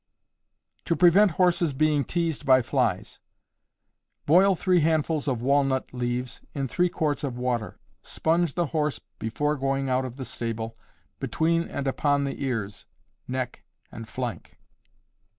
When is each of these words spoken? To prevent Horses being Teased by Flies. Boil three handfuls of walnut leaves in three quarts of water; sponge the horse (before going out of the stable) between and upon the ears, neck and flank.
To 0.85 0.95
prevent 0.95 1.29
Horses 1.39 1.73
being 1.73 2.03
Teased 2.05 2.43
by 2.43 2.63
Flies. 2.63 3.19
Boil 4.25 4.55
three 4.55 4.79
handfuls 4.79 5.27
of 5.27 5.43
walnut 5.43 5.93
leaves 5.93 6.41
in 6.55 6.67
three 6.67 6.89
quarts 6.89 7.23
of 7.23 7.37
water; 7.37 7.77
sponge 8.01 8.55
the 8.55 8.65
horse 8.65 8.99
(before 9.19 9.55
going 9.57 9.89
out 9.91 10.03
of 10.03 10.15
the 10.17 10.25
stable) 10.25 10.75
between 11.19 11.65
and 11.67 11.85
upon 11.85 12.23
the 12.23 12.41
ears, 12.43 12.87
neck 13.27 13.61
and 13.91 14.09
flank. 14.09 14.57